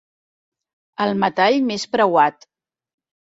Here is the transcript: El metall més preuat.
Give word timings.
El 1.05 1.13
metall 1.23 1.59
més 1.67 1.85
preuat. 1.97 2.49